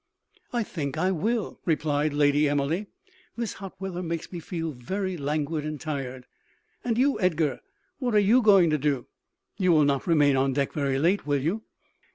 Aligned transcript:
"I 0.51 0.63
think 0.63 0.97
I 0.97 1.11
will," 1.11 1.59
replied 1.63 2.11
Lady 2.11 2.49
Emily; 2.49 2.87
"this 3.37 3.53
hot 3.61 3.79
weather 3.79 4.01
makes 4.01 4.31
me 4.31 4.39
feel 4.39 4.71
very 4.71 5.15
languid 5.15 5.63
and 5.63 5.79
tired. 5.79 6.25
And 6.83 6.97
you, 6.97 7.19
Edgar 7.19 7.59
what 7.99 8.15
are 8.15 8.19
you 8.33 8.41
going 8.41 8.71
to 8.71 8.79
do? 8.79 9.05
You 9.59 9.71
will 9.71 9.85
not 9.85 10.07
remain 10.07 10.35
on 10.35 10.53
deck 10.53 10.73
very 10.73 10.97
late, 10.97 11.27
will 11.27 11.41
you?" 11.43 11.65